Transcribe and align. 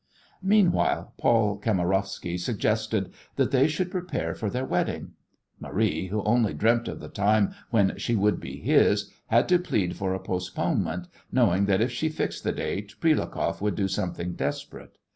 Meanwhile, 0.41 1.13
Paul 1.19 1.59
Kamarowsky 1.59 2.35
suggested 2.39 3.13
that 3.35 3.51
they 3.51 3.67
should 3.67 3.91
prepare 3.91 4.33
for 4.33 4.49
their 4.49 4.65
wedding. 4.65 5.11
Marie, 5.59 6.07
who 6.07 6.23
only 6.23 6.55
dreamt 6.55 6.87
of 6.87 6.99
the 6.99 7.07
time 7.07 7.53
when 7.69 7.95
she 7.99 8.15
would 8.15 8.39
be 8.39 8.57
his, 8.59 9.11
had 9.27 9.47
to 9.49 9.59
plead 9.59 9.95
for 9.95 10.15
a 10.15 10.19
postponement, 10.19 11.05
knowing 11.31 11.67
that 11.67 11.81
if 11.81 11.91
she 11.91 12.09
fixed 12.09 12.43
the 12.43 12.51
date 12.51 12.95
Prilukoff 12.99 13.61
would 13.61 13.75
do 13.75 13.87
something 13.87 14.33
desperate. 14.33 14.97